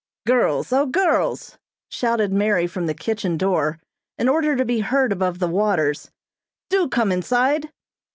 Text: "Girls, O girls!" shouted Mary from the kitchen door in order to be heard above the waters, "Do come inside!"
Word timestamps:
"Girls, 0.25 0.73
O 0.73 0.87
girls!" 0.87 1.59
shouted 1.87 2.33
Mary 2.33 2.65
from 2.65 2.87
the 2.87 2.95
kitchen 2.95 3.37
door 3.37 3.77
in 4.17 4.27
order 4.27 4.55
to 4.55 4.65
be 4.65 4.79
heard 4.79 5.11
above 5.11 5.37
the 5.37 5.47
waters, 5.47 6.09
"Do 6.71 6.87
come 6.89 7.11
inside!" 7.11 7.71